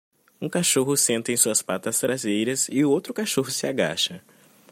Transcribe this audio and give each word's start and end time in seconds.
Um 0.41 0.49
cachorro 0.49 0.97
senta 0.97 1.31
em 1.31 1.37
suas 1.37 1.61
patas 1.61 1.99
traseiras 1.99 2.67
e 2.71 2.83
outro 2.83 3.13
cachorro 3.13 3.51
se 3.51 3.67
agacha. 3.67 4.23